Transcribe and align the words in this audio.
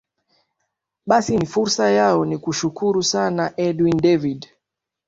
basi 1.05 1.37
ni 1.37 1.45
fursa 1.45 1.89
yao 1.91 2.25
nikushukuru 2.25 3.03
sana 3.03 3.53
edwin 3.57 3.97
david 4.01 4.47